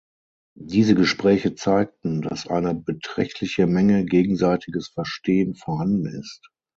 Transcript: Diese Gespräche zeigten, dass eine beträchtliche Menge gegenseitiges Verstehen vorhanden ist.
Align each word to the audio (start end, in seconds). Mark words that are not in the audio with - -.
Diese 0.57 0.95
Gespräche 0.95 1.53
zeigten, 1.53 2.23
dass 2.23 2.47
eine 2.47 2.73
beträchtliche 2.73 3.67
Menge 3.67 4.03
gegenseitiges 4.03 4.87
Verstehen 4.87 5.53
vorhanden 5.53 6.07
ist. 6.07 6.49